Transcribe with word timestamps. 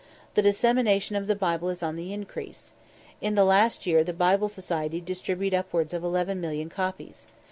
The 0.33 0.41
dissemination 0.41 1.15
of 1.15 1.27
the 1.27 1.35
Bible 1.35 1.69
is 1.69 1.83
on 1.83 1.95
the 1.95 2.11
increase. 2.11 2.71
In 3.21 3.35
last 3.35 3.85
year 3.85 4.03
the 4.03 4.13
Bible 4.13 4.49
Society 4.49 4.99
distributed 4.99 5.55
upwards 5.55 5.93
of 5.93 6.01
11,000,000 6.01 6.71
copies. 6.71 7.27